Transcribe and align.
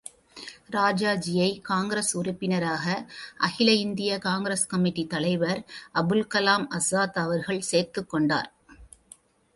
ராஜாஜியை 0.71 1.61
Congress 1.61 2.09
உறுப்பினராக 2.17 2.95
அகில 3.37 3.71
இந்திய 3.73 4.17
காங்கிரஸ் 4.17 4.67
கமிட்டித் 4.75 5.09
தலைவர் 5.09 5.61
அபுல்கலாம் 5.93 6.67
அசாத் 6.71 7.21
அவர்கள் 7.25 7.61
சேர்த்துக் 7.61 8.09
கொண்டார். 8.09 8.49